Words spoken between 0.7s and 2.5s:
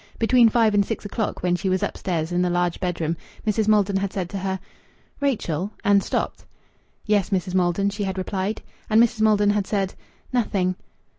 and six o'clock, when she was upstairs in the